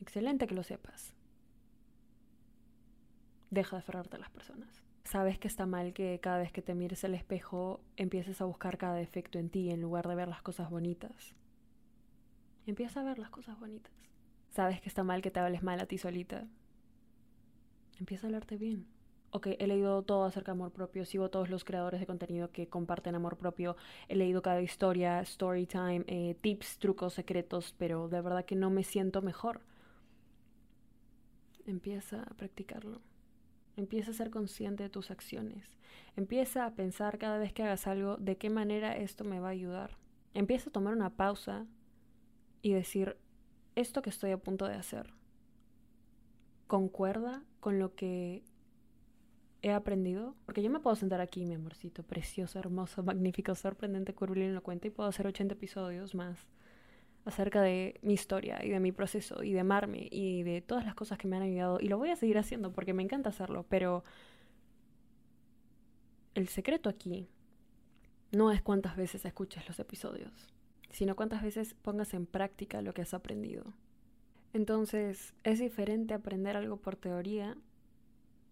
Excelente 0.00 0.46
que 0.46 0.54
lo 0.54 0.62
sepas. 0.62 1.14
Deja 3.50 3.76
de 3.76 3.80
aferrarte 3.80 4.16
a 4.16 4.20
las 4.20 4.30
personas. 4.30 4.82
Sabes 5.04 5.38
que 5.38 5.46
está 5.46 5.66
mal 5.66 5.92
que 5.92 6.18
cada 6.20 6.38
vez 6.38 6.50
que 6.52 6.62
te 6.62 6.74
mires 6.74 7.04
al 7.04 7.14
espejo 7.14 7.80
empieces 7.96 8.40
a 8.40 8.44
buscar 8.44 8.76
cada 8.76 8.94
defecto 8.94 9.38
en 9.38 9.50
ti 9.50 9.70
en 9.70 9.80
lugar 9.80 10.08
de 10.08 10.16
ver 10.16 10.28
las 10.28 10.42
cosas 10.42 10.68
bonitas. 10.68 11.34
Empieza 12.66 13.00
a 13.00 13.04
ver 13.04 13.18
las 13.18 13.30
cosas 13.30 13.58
bonitas. 13.60 13.92
Sabes 14.50 14.80
que 14.80 14.88
está 14.88 15.04
mal 15.04 15.22
que 15.22 15.30
te 15.30 15.38
hables 15.38 15.62
mal 15.62 15.78
a 15.78 15.86
ti 15.86 15.98
solita. 15.98 16.48
Empieza 18.00 18.26
a 18.26 18.28
hablarte 18.28 18.56
bien. 18.56 18.86
Ok, 19.30 19.48
he 19.58 19.66
leído 19.66 20.02
todo 20.02 20.24
acerca 20.24 20.52
de 20.52 20.56
amor 20.56 20.72
propio, 20.72 21.04
sigo 21.04 21.30
todos 21.30 21.50
los 21.50 21.64
creadores 21.64 22.00
de 22.00 22.06
contenido 22.06 22.50
que 22.50 22.68
comparten 22.68 23.14
amor 23.14 23.36
propio, 23.36 23.76
he 24.08 24.16
leído 24.16 24.40
cada 24.40 24.62
historia, 24.62 25.20
story 25.20 25.66
time, 25.66 26.04
eh, 26.06 26.36
tips, 26.40 26.78
trucos, 26.78 27.14
secretos, 27.14 27.74
pero 27.76 28.08
de 28.08 28.20
verdad 28.20 28.44
que 28.44 28.56
no 28.56 28.70
me 28.70 28.82
siento 28.82 29.22
mejor. 29.22 29.60
Empieza 31.66 32.22
a 32.22 32.34
practicarlo. 32.34 33.02
Empieza 33.76 34.12
a 34.12 34.14
ser 34.14 34.30
consciente 34.30 34.84
de 34.84 34.88
tus 34.88 35.10
acciones. 35.10 35.76
Empieza 36.16 36.64
a 36.64 36.74
pensar 36.74 37.18
cada 37.18 37.38
vez 37.38 37.52
que 37.52 37.62
hagas 37.62 37.86
algo 37.86 38.16
de 38.16 38.38
qué 38.38 38.48
manera 38.48 38.96
esto 38.96 39.24
me 39.24 39.40
va 39.40 39.48
a 39.48 39.52
ayudar. 39.52 39.98
Empieza 40.32 40.70
a 40.70 40.72
tomar 40.72 40.94
una 40.94 41.10
pausa 41.10 41.66
y 42.62 42.72
decir, 42.72 43.16
esto 43.74 44.00
que 44.00 44.10
estoy 44.10 44.30
a 44.30 44.38
punto 44.38 44.66
de 44.66 44.74
hacer, 44.74 45.12
¿concuerda 46.66 47.42
con 47.60 47.78
lo 47.78 47.94
que 47.94 48.42
he 49.62 49.72
aprendido? 49.72 50.34
Porque 50.46 50.62
yo 50.62 50.70
me 50.70 50.80
puedo 50.80 50.96
sentar 50.96 51.20
aquí, 51.20 51.44
mi 51.44 51.54
amorcito, 51.54 52.02
precioso, 52.02 52.58
hermoso, 52.58 53.02
magnífico, 53.04 53.54
sorprendente, 53.54 54.14
curvilíneo, 54.14 54.54
lo 54.54 54.62
cuenta 54.62 54.86
y 54.86 54.90
puedo 54.90 55.08
hacer 55.08 55.26
80 55.26 55.54
episodios 55.54 56.14
más 56.14 56.46
acerca 57.26 57.60
de 57.60 57.98
mi 58.02 58.14
historia 58.14 58.64
y 58.64 58.70
de 58.70 58.80
mi 58.80 58.92
proceso 58.92 59.42
y 59.42 59.52
de 59.52 59.60
amarme 59.60 60.08
y 60.10 60.44
de 60.44 60.62
todas 60.62 60.84
las 60.84 60.94
cosas 60.94 61.18
que 61.18 61.26
me 61.28 61.36
han 61.36 61.42
ayudado 61.42 61.78
y 61.80 61.88
lo 61.88 61.98
voy 61.98 62.10
a 62.10 62.16
seguir 62.16 62.38
haciendo 62.38 62.72
porque 62.72 62.94
me 62.94 63.02
encanta 63.02 63.30
hacerlo, 63.30 63.66
pero 63.68 64.04
el 66.34 66.48
secreto 66.48 66.88
aquí 66.88 67.28
no 68.30 68.52
es 68.52 68.62
cuántas 68.62 68.96
veces 68.96 69.24
escuches 69.24 69.66
los 69.66 69.78
episodios, 69.80 70.54
sino 70.90 71.16
cuántas 71.16 71.42
veces 71.42 71.74
pongas 71.74 72.14
en 72.14 72.26
práctica 72.26 72.80
lo 72.80 72.94
que 72.94 73.02
has 73.02 73.12
aprendido. 73.12 73.74
Entonces, 74.52 75.34
es 75.42 75.58
diferente 75.58 76.14
aprender 76.14 76.56
algo 76.56 76.76
por 76.76 76.96
teoría 76.96 77.56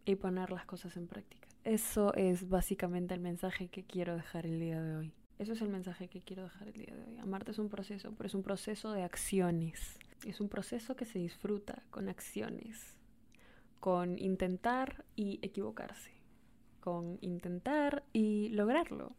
y 0.04 0.16
poner 0.16 0.50
las 0.50 0.66
cosas 0.66 0.97
en 0.97 1.07
práctica. 1.07 1.49
Eso 1.62 2.12
es 2.14 2.49
básicamente 2.49 3.14
el 3.14 3.21
mensaje 3.21 3.69
que 3.69 3.85
quiero 3.85 4.16
dejar 4.16 4.47
el 4.47 4.59
día 4.59 4.83
de 4.83 4.97
hoy. 4.97 5.14
Eso 5.38 5.53
es 5.53 5.61
el 5.62 5.69
mensaje 5.69 6.09
que 6.09 6.23
quiero 6.23 6.45
dejar 6.45 6.69
el 6.69 6.75
día 6.75 6.95
de 6.95 7.03
hoy. 7.03 7.19
Amarte 7.19 7.50
es 7.50 7.59
un 7.59 7.69
proceso, 7.69 8.12
pero 8.17 8.26
es 8.26 8.35
un 8.35 8.43
proceso 8.43 8.93
de 8.93 9.03
acciones. 9.03 9.99
Es 10.25 10.41
un 10.41 10.49
proceso 10.49 10.95
que 10.97 11.05
se 11.05 11.19
disfruta 11.19 11.83
con 11.91 12.09
acciones, 12.09 12.97
con 13.81 14.19
intentar 14.19 15.05
y 15.17 15.41
equivocarse, 15.43 16.12
con 16.81 17.19
intentar 17.21 18.05
y 18.12 18.49
lograrlo. 18.50 19.17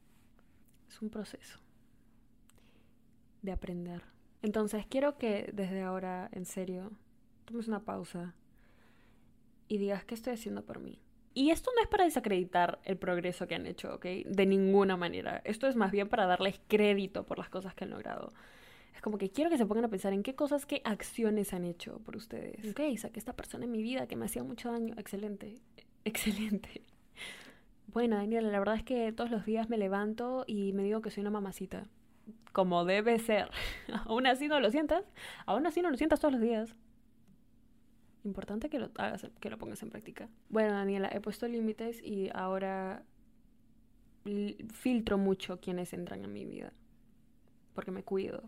Es 0.87 1.01
un 1.01 1.09
proceso 1.09 1.59
de 3.41 3.51
aprender. 3.51 4.01
Entonces 4.41 4.85
quiero 4.87 5.17
que 5.17 5.51
desde 5.53 5.81
ahora, 5.81 6.29
en 6.31 6.45
serio, 6.45 6.91
tomes 7.45 7.67
una 7.67 7.83
pausa 7.83 8.35
y 9.67 9.77
digas 9.77 10.05
qué 10.05 10.15
estoy 10.15 10.33
haciendo 10.33 10.65
por 10.65 10.79
mí. 10.79 10.99
Y 11.37 11.51
esto 11.51 11.69
no 11.75 11.81
es 11.81 11.89
para 11.89 12.05
desacreditar 12.05 12.79
el 12.85 12.95
progreso 12.95 13.45
que 13.45 13.55
han 13.55 13.65
hecho, 13.65 13.93
¿ok? 13.95 14.05
De 14.25 14.45
ninguna 14.45 14.95
manera. 14.95 15.41
Esto 15.43 15.67
es 15.67 15.75
más 15.75 15.91
bien 15.91 16.07
para 16.07 16.25
darles 16.25 16.61
crédito 16.69 17.25
por 17.25 17.37
las 17.37 17.49
cosas 17.49 17.75
que 17.75 17.83
han 17.83 17.89
logrado. 17.89 18.31
Es 18.95 19.01
como 19.01 19.17
que 19.17 19.29
quiero 19.29 19.49
que 19.49 19.57
se 19.57 19.65
pongan 19.65 19.83
a 19.83 19.89
pensar 19.89 20.13
en 20.13 20.23
qué 20.23 20.33
cosas, 20.33 20.65
qué 20.65 20.81
acciones 20.85 21.53
han 21.53 21.65
hecho 21.65 21.99
por 22.05 22.15
ustedes. 22.15 22.71
Ok, 22.71 22.97
saqué 22.97 23.19
esta 23.19 23.33
persona 23.33 23.65
en 23.65 23.71
mi 23.73 23.83
vida 23.83 24.07
que 24.07 24.15
me 24.15 24.25
hacía 24.25 24.43
mucho 24.43 24.71
daño. 24.71 24.95
Excelente. 24.97 25.55
Excelente. 26.05 26.83
Bueno, 27.87 28.15
Daniela, 28.15 28.49
la 28.49 28.59
verdad 28.59 28.75
es 28.75 28.83
que 28.83 29.11
todos 29.11 29.29
los 29.29 29.45
días 29.45 29.69
me 29.69 29.77
levanto 29.77 30.45
y 30.47 30.71
me 30.71 30.83
digo 30.83 31.01
que 31.01 31.11
soy 31.11 31.19
una 31.19 31.31
mamacita. 31.31 31.83
Como 32.53 32.85
debe 32.85 33.19
ser. 33.19 33.51
aún 34.05 34.25
así 34.25 34.47
no 34.47 34.61
lo 34.61 34.71
sientas. 34.71 35.03
Aún 35.45 35.67
así 35.67 35.81
no 35.81 35.91
lo 35.91 35.97
sientas 35.97 36.21
todos 36.21 36.35
los 36.35 36.41
días 36.41 36.77
importante 38.25 38.69
que 38.69 38.79
lo 38.79 38.89
hagas, 38.97 39.27
que 39.39 39.49
lo 39.49 39.57
pongas 39.57 39.81
en 39.83 39.89
práctica. 39.89 40.29
Bueno, 40.49 40.73
Daniela, 40.73 41.09
he 41.11 41.21
puesto 41.21 41.47
límites 41.47 42.01
y 42.01 42.29
ahora 42.33 43.03
filtro 44.73 45.17
mucho 45.17 45.59
quienes 45.59 45.93
entran 45.93 46.23
en 46.23 46.33
mi 46.33 46.45
vida. 46.45 46.73
Porque 47.73 47.91
me 47.91 48.03
cuido. 48.03 48.43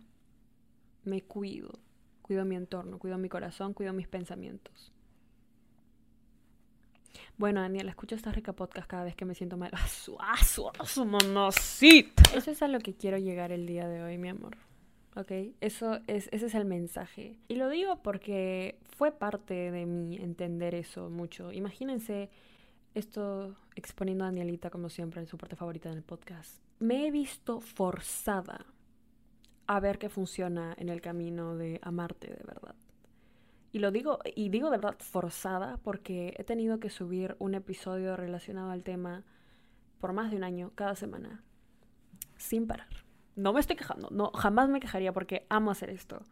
Me 1.03 1.21
cuido. 1.21 1.79
Cuido 2.21 2.45
mi 2.45 2.55
entorno, 2.55 2.99
cuido 2.99 3.17
mi 3.17 3.29
corazón, 3.29 3.73
cuido 3.73 3.93
mis 3.93 4.07
pensamientos. 4.07 4.91
Bueno, 7.37 7.61
Daniela, 7.61 7.91
escucho 7.91 8.15
esta 8.15 8.31
rica 8.31 8.53
podcast 8.53 8.87
cada 8.87 9.03
vez 9.03 9.15
que 9.15 9.25
me 9.25 9.35
siento 9.35 9.57
mal. 9.57 9.71
¡Ah, 9.73 9.87
su, 9.87 10.17
ah, 10.19 10.43
su, 10.43 10.67
ah, 10.67 10.85
su 10.85 11.05
mamacita! 11.05 12.23
Eso 12.35 12.51
es 12.51 12.61
a 12.61 12.67
lo 12.67 12.79
que 12.79 12.95
quiero 12.95 13.17
llegar 13.17 13.51
el 13.51 13.67
día 13.67 13.87
de 13.87 14.03
hoy, 14.03 14.17
mi 14.17 14.29
amor. 14.29 14.57
¿ok? 15.17 15.31
Eso 15.61 15.99
es, 16.07 16.29
ese 16.31 16.45
es 16.45 16.55
el 16.55 16.65
mensaje. 16.65 17.39
Y 17.47 17.55
lo 17.55 17.69
digo 17.69 18.01
porque 18.01 18.79
fue 18.97 19.11
parte 19.11 19.71
de 19.71 19.85
mí 19.85 20.17
entender 20.17 20.75
eso 20.75 21.09
mucho. 21.09 21.51
Imagínense 21.51 22.29
esto 22.93 23.55
exponiendo 23.75 24.23
a 24.23 24.27
Danielita 24.27 24.69
como 24.69 24.89
siempre 24.89 25.21
en 25.21 25.27
su 25.27 25.37
parte 25.37 25.55
favorita 25.55 25.89
del 25.89 26.03
podcast. 26.03 26.61
Me 26.79 27.07
he 27.07 27.11
visto 27.11 27.61
forzada 27.61 28.65
a 29.67 29.79
ver 29.79 29.99
qué 29.99 30.09
funciona 30.09 30.73
en 30.77 30.89
el 30.89 31.01
camino 31.01 31.55
de 31.55 31.79
amarte 31.83 32.27
de 32.27 32.43
verdad. 32.43 32.75
Y 33.71 33.79
lo 33.79 33.91
digo, 33.91 34.19
y 34.35 34.49
digo 34.49 34.69
de 34.69 34.77
verdad 34.77 34.97
forzada 34.99 35.77
porque 35.83 36.33
he 36.37 36.43
tenido 36.43 36.79
que 36.79 36.89
subir 36.89 37.35
un 37.39 37.53
episodio 37.53 38.17
relacionado 38.17 38.71
al 38.71 38.83
tema 38.83 39.23
por 39.99 40.13
más 40.13 40.31
de 40.31 40.37
un 40.37 40.43
año 40.43 40.71
cada 40.75 40.95
semana, 40.95 41.43
sin 42.37 42.65
parar 42.65 43.07
no 43.37 43.53
me 43.53 43.59
estoy 43.59 43.75
quejando, 43.75 44.09
no, 44.11 44.31
jamás 44.31 44.67
me 44.67 44.79
quejaría 44.79 45.13
porque 45.13 45.45
amo 45.47 45.71
hacer 45.71 45.91
esto. 45.91 46.23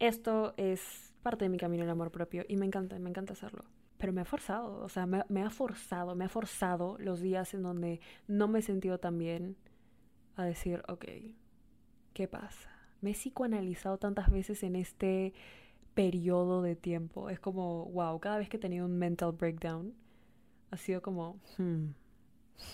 Esto 0.00 0.54
es 0.58 1.05
parte 1.26 1.44
de 1.44 1.48
mi 1.48 1.58
camino 1.58 1.82
el 1.82 1.90
amor 1.90 2.12
propio 2.12 2.44
y 2.46 2.56
me 2.56 2.66
encanta, 2.66 2.96
me 3.00 3.10
encanta 3.10 3.32
hacerlo. 3.32 3.64
Pero 3.98 4.12
me 4.12 4.20
ha 4.20 4.24
forzado, 4.24 4.78
o 4.78 4.88
sea, 4.88 5.06
me, 5.06 5.42
ha 5.42 5.50
forzado, 5.50 6.14
me 6.14 6.26
ha 6.26 6.28
forzado 6.28 6.96
los 7.00 7.20
días 7.20 7.52
en 7.52 7.64
donde 7.64 7.98
no 8.28 8.46
me 8.46 8.60
he 8.60 8.62
sentido 8.62 8.98
tan 8.98 9.18
bien 9.18 9.56
a 10.36 10.44
decir, 10.44 10.84
ok, 10.86 11.04
¿qué 12.12 12.28
pasa? 12.28 12.70
Me 13.00 13.10
he 13.10 13.14
psicoanalizado 13.14 13.98
tantas 13.98 14.30
veces 14.30 14.62
en 14.62 14.76
este 14.76 15.34
periodo 15.94 16.62
de 16.62 16.76
tiempo. 16.76 17.28
Es 17.28 17.40
como, 17.40 17.86
wow, 17.86 18.20
cada 18.20 18.38
vez 18.38 18.48
que 18.48 18.58
he 18.58 18.60
tenido 18.60 18.86
un 18.86 18.96
mental 18.96 19.32
breakdown, 19.32 19.94
ha 20.70 20.76
sido 20.76 21.02
como, 21.02 21.40
hmm, 21.58 21.86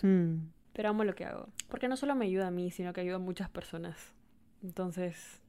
hmm, 0.03 0.51
pero 0.75 0.91
amo 0.91 1.05
lo 1.05 1.15
que 1.15 1.25
hago. 1.25 1.49
Porque 1.71 1.89
no 1.89 1.97
solo 1.97 2.15
me 2.15 2.27
ayuda 2.27 2.49
a 2.49 2.51
mí, 2.51 2.71
sino 2.71 2.93
que 2.93 3.01
ayuda 3.01 3.17
a 3.17 3.19
muchas 3.19 3.49
personas. 3.49 4.13
Entonces, 4.63 5.42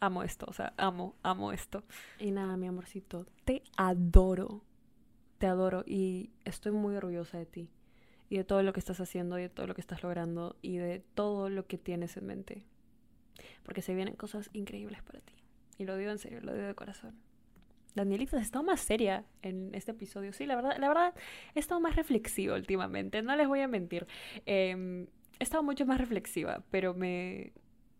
amo 0.00 0.22
esto, 0.22 0.46
o 0.48 0.52
sea, 0.52 0.74
amo, 0.76 1.16
amo 1.22 1.52
esto. 1.52 1.84
Y 2.18 2.30
nada, 2.30 2.56
mi 2.56 2.66
amorcito, 2.66 3.26
te 3.44 3.62
adoro. 3.76 4.62
Te 5.38 5.46
adoro 5.46 5.84
y 5.86 6.30
estoy 6.44 6.72
muy 6.72 6.96
orgullosa 6.96 7.38
de 7.38 7.46
ti. 7.46 7.70
Y 8.28 8.36
de 8.36 8.44
todo 8.44 8.62
lo 8.62 8.72
que 8.72 8.80
estás 8.80 9.00
haciendo 9.00 9.38
y 9.38 9.42
de 9.42 9.48
todo 9.48 9.66
lo 9.66 9.74
que 9.74 9.80
estás 9.80 10.02
logrando 10.02 10.56
y 10.60 10.76
de 10.78 11.00
todo 11.14 11.48
lo 11.48 11.66
que 11.66 11.78
tienes 11.78 12.16
en 12.16 12.26
mente. 12.26 12.64
Porque 13.62 13.82
se 13.82 13.94
vienen 13.94 14.16
cosas 14.16 14.50
increíbles 14.52 15.02
para 15.02 15.20
ti. 15.20 15.34
Y 15.78 15.84
lo 15.84 15.96
digo 15.96 16.10
en 16.10 16.18
serio, 16.18 16.40
lo 16.42 16.52
digo 16.52 16.66
de 16.66 16.74
corazón. 16.74 17.14
Danielita 17.94 18.36
ha 18.36 18.40
estado 18.40 18.64
más 18.64 18.80
seria 18.80 19.24
en 19.42 19.74
este 19.74 19.92
episodio. 19.92 20.32
Sí, 20.32 20.44
la 20.46 20.56
verdad, 20.56 20.76
la 20.78 20.88
verdad, 20.88 21.14
he 21.54 21.60
estado 21.60 21.80
más 21.80 21.96
reflexiva 21.96 22.54
últimamente, 22.54 23.22
no 23.22 23.34
les 23.34 23.48
voy 23.48 23.60
a 23.60 23.68
mentir. 23.68 24.06
Eh, 24.46 25.06
he 25.38 25.42
estado 25.42 25.62
mucho 25.62 25.86
más 25.86 25.98
reflexiva, 25.98 26.62
pero 26.70 26.94
me, 26.94 27.52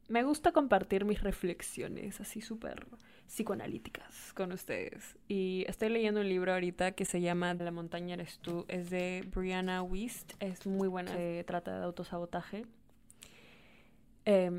me 0.09 0.25
gusta 0.25 0.53
compartir 0.53 1.05
mis 1.05 1.23
reflexiones 1.23 2.21
así 2.21 2.41
súper 2.41 2.87
psicoanalíticas 3.27 4.33
con 4.35 4.53
ustedes. 4.53 5.17
Y 5.29 5.65
estoy 5.69 5.91
leyendo 5.91 6.21
un 6.21 6.29
libro 6.29 6.53
ahorita 6.53 6.93
que 6.93 7.05
se 7.05 7.21
llama 7.21 7.55
La 7.55 7.71
montaña 7.71 8.15
eres 8.15 8.39
tú. 8.39 8.65
Es 8.69 8.91
de 8.91 9.27
Brianna 9.35 9.83
Wist. 9.83 10.33
Es 10.41 10.67
muy 10.67 10.89
buena. 10.89 11.13
Se 11.13 11.45
trata 11.45 11.79
de 11.79 11.85
autosabotaje. 11.85 12.65
Eh, 14.25 14.51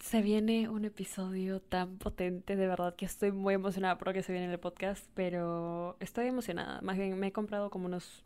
se 0.00 0.22
viene 0.22 0.68
un 0.68 0.86
episodio 0.86 1.60
tan 1.60 1.98
potente, 1.98 2.56
de 2.56 2.66
verdad 2.66 2.96
que 2.96 3.04
estoy 3.04 3.32
muy 3.32 3.54
emocionada 3.54 3.98
por 3.98 4.08
lo 4.08 4.14
que 4.14 4.22
se 4.22 4.32
viene 4.32 4.46
en 4.46 4.52
el 4.52 4.58
podcast, 4.58 5.04
pero 5.14 5.96
estoy 6.00 6.26
emocionada. 6.26 6.80
Más 6.80 6.96
bien, 6.96 7.18
me 7.18 7.28
he 7.28 7.32
comprado 7.32 7.70
como 7.70 7.84
unos 7.84 8.24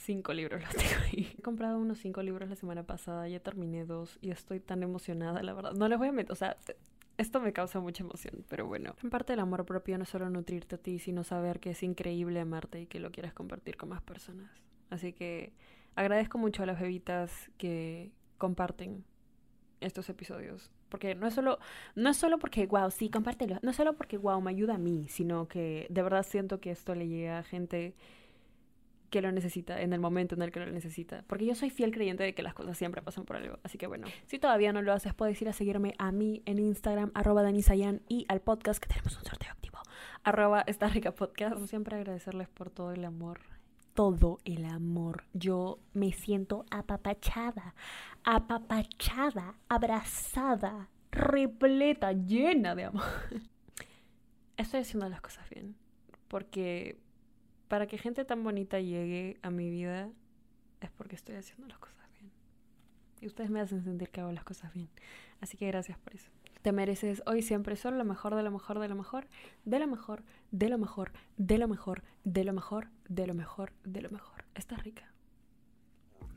cinco 0.00 0.32
libros, 0.32 0.62
los 0.62 0.74
tengo 0.74 1.02
ahí. 1.04 1.32
He 1.38 1.42
comprado 1.42 1.78
unos 1.78 1.98
cinco 1.98 2.22
libros 2.22 2.48
la 2.48 2.56
semana 2.56 2.82
pasada, 2.82 3.28
ya 3.28 3.40
terminé 3.40 3.84
dos 3.84 4.18
y 4.20 4.30
estoy 4.30 4.60
tan 4.60 4.82
emocionada, 4.82 5.42
la 5.42 5.52
verdad. 5.52 5.72
No 5.72 5.88
les 5.88 5.98
voy 5.98 6.08
a 6.08 6.12
meter, 6.12 6.32
o 6.32 6.36
sea, 6.36 6.56
esto 7.18 7.40
me 7.40 7.52
causa 7.52 7.80
mucha 7.80 8.02
emoción, 8.02 8.44
pero 8.48 8.66
bueno. 8.66 8.94
En 9.02 9.10
parte 9.10 9.32
el 9.34 9.40
amor 9.40 9.64
propio 9.64 9.98
no 9.98 10.04
es 10.04 10.10
solo 10.10 10.30
nutrirte 10.30 10.76
a 10.76 10.78
ti, 10.78 10.98
sino 10.98 11.24
saber 11.24 11.60
que 11.60 11.70
es 11.70 11.82
increíble 11.82 12.40
amarte 12.40 12.80
y 12.80 12.86
que 12.86 13.00
lo 13.00 13.10
quieras 13.10 13.32
compartir 13.32 13.76
con 13.76 13.90
más 13.90 14.02
personas. 14.02 14.50
Así 14.90 15.12
que 15.12 15.52
Agradezco 15.94 16.38
mucho 16.38 16.62
a 16.62 16.66
las 16.66 16.80
bebitas 16.80 17.50
que 17.58 18.12
comparten 18.38 19.04
estos 19.80 20.08
episodios. 20.08 20.70
Porque 20.88 21.14
no 21.14 21.26
es 21.26 21.34
solo, 21.34 21.58
no 21.94 22.10
es 22.10 22.16
solo 22.16 22.38
porque, 22.38 22.66
wow, 22.66 22.90
sí, 22.90 23.10
compártelo. 23.10 23.58
No 23.62 23.70
es 23.70 23.76
solo 23.76 23.94
porque, 23.94 24.18
wow, 24.18 24.40
me 24.40 24.50
ayuda 24.50 24.74
a 24.74 24.78
mí, 24.78 25.06
sino 25.08 25.46
que 25.46 25.86
de 25.90 26.02
verdad 26.02 26.24
siento 26.24 26.60
que 26.60 26.70
esto 26.70 26.94
le 26.94 27.08
llega 27.08 27.38
a 27.38 27.42
gente 27.42 27.94
que 29.10 29.20
lo 29.20 29.32
necesita 29.32 29.80
en 29.82 29.92
el 29.92 30.00
momento 30.00 30.34
en 30.34 30.42
el 30.42 30.52
que 30.52 30.60
lo 30.60 30.70
necesita. 30.70 31.24
Porque 31.26 31.44
yo 31.44 31.54
soy 31.54 31.70
fiel 31.70 31.92
creyente 31.92 32.22
de 32.22 32.34
que 32.34 32.42
las 32.42 32.54
cosas 32.54 32.78
siempre 32.78 33.02
pasan 33.02 33.24
por 33.24 33.36
algo. 33.36 33.58
Así 33.62 33.76
que 33.76 33.86
bueno, 33.86 34.06
si 34.26 34.38
todavía 34.38 34.72
no 34.72 34.80
lo 34.82 34.92
haces, 34.92 35.12
puedes 35.12 35.40
ir 35.42 35.48
a 35.48 35.52
seguirme 35.52 35.94
a 35.98 36.12
mí 36.12 36.42
en 36.46 36.58
Instagram, 36.58 37.10
arroba 37.14 37.42
Danisayan, 37.42 38.02
y 38.08 38.24
al 38.28 38.40
podcast, 38.40 38.80
que 38.80 38.88
tenemos 38.88 39.16
un 39.18 39.24
sorteo 39.24 39.50
activo, 39.50 39.78
arroba 40.22 40.62
esta 40.66 40.88
rica 40.88 41.12
podcast. 41.12 41.66
Siempre 41.66 41.96
agradecerles 41.96 42.48
por 42.48 42.70
todo 42.70 42.92
el 42.92 43.04
amor. 43.04 43.40
Todo 43.94 44.38
el 44.44 44.64
amor. 44.64 45.24
Yo 45.34 45.80
me 45.92 46.12
siento 46.12 46.64
apapachada, 46.70 47.74
apapachada, 48.22 49.56
abrazada, 49.68 50.88
repleta, 51.10 52.12
llena 52.12 52.76
de 52.76 52.84
amor. 52.84 53.02
Estoy 54.56 54.80
haciendo 54.80 55.08
las 55.08 55.20
cosas 55.20 55.50
bien. 55.50 55.74
Porque 56.28 56.96
para 57.70 57.86
que 57.86 57.98
gente 57.98 58.24
tan 58.24 58.42
bonita 58.42 58.80
llegue 58.80 59.38
a 59.42 59.50
mi 59.50 59.70
vida 59.70 60.10
es 60.80 60.90
porque 60.90 61.14
estoy 61.14 61.36
haciendo 61.36 61.68
las 61.68 61.78
cosas 61.78 62.04
bien. 62.18 62.32
Y 63.20 63.28
ustedes 63.28 63.48
me 63.48 63.60
hacen 63.60 63.84
sentir 63.84 64.10
que 64.10 64.20
hago 64.20 64.32
las 64.32 64.42
cosas 64.42 64.74
bien. 64.74 64.88
Así 65.40 65.56
que 65.56 65.68
gracias 65.68 65.96
por 65.96 66.16
eso. 66.16 66.32
Te 66.62 66.72
mereces 66.72 67.22
hoy 67.26 67.42
siempre 67.42 67.76
solo 67.76 67.96
lo 67.96 68.04
mejor 68.04 68.34
de 68.34 68.42
lo 68.42 68.50
mejor 68.50 68.80
de 68.80 68.88
lo 68.88 68.96
mejor, 68.96 69.28
de 69.64 69.78
lo 69.78 69.86
mejor, 69.86 70.24
de 70.50 70.68
lo 70.68 70.78
mejor, 70.78 71.12
de 71.36 71.58
lo 71.58 71.68
mejor, 71.68 72.02
de 72.24 72.42
lo 72.42 72.52
mejor, 72.52 72.88
de 73.08 73.26
lo 73.28 73.34
mejor, 73.34 73.72
de 73.84 74.02
lo 74.02 74.10
mejor. 74.10 74.44
Estás 74.56 74.82
rica. 74.82 75.04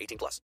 18 0.00 0.18
plus. 0.18 0.40